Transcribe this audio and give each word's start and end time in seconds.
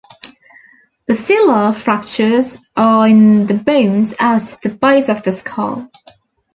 Basilar 1.07 1.73
fractures 1.75 2.57
are 2.75 3.07
in 3.07 3.45
the 3.45 3.53
bones 3.53 4.15
at 4.19 4.57
the 4.63 4.69
base 4.69 5.09
of 5.09 5.21
the 5.21 5.31
skull. 5.31 5.91